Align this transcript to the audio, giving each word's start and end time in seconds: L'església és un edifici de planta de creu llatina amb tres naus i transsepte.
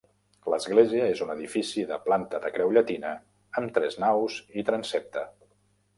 L'església 0.53 1.09
és 1.15 1.19
un 1.25 1.33
edifici 1.33 1.83
de 1.91 1.99
planta 2.07 2.41
de 2.45 2.51
creu 2.57 2.73
llatina 2.79 3.11
amb 3.61 3.77
tres 3.79 4.03
naus 4.05 4.39
i 4.63 4.69
transsepte. 4.71 5.29